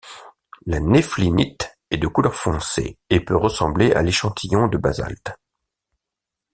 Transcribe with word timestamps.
La 0.65 0.79
néphlinite 0.79 1.77
est 1.91 1.99
de 1.99 2.07
couleur 2.07 2.33
foncée 2.33 2.97
et 3.11 3.19
peut 3.19 3.35
ressembler 3.35 3.93
à 3.93 4.01
l'échantillon 4.01 4.67
de 4.67 4.79
basalte. 4.79 5.29